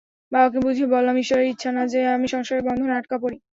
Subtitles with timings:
[0.31, 3.37] বাবাকে বুঝিয়ে বললাম যে, ঈশ্বরের ইচ্ছা না যে আমি সংসারের বন্ধনে আটকা পড়ি।